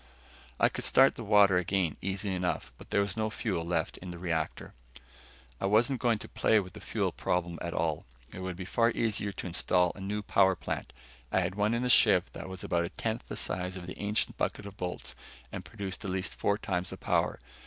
[0.59, 4.09] I could start the water again easily enough, but there was no fuel left in
[4.09, 4.73] the reactor.
[5.59, 8.05] I wasn't going to play with the fuel problem at all.
[8.33, 10.91] It would be far easier to install a new power plant.
[11.31, 14.01] I had one in the ship that was about a tenth the size of the
[14.01, 15.15] ancient bucket of bolts
[15.51, 17.37] and produced at least four times the power.